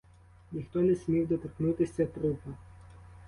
Ніхто 0.51 0.81
не 0.81 0.95
смів 0.95 1.27
доторкнутися 1.27 2.05
трупа. 2.05 2.49